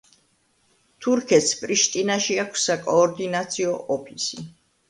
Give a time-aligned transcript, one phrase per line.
[1.05, 4.43] თურქეთს პრიშტინაში აქვს საკოორდინაციო ოფისი.